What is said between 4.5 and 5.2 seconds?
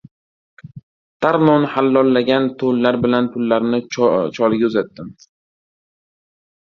uzatdim.